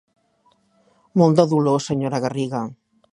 Molt 1.21 1.41
de 1.41 1.45
dolor, 1.51 1.79
senyora 1.91 2.23
Garriga. 2.27 2.63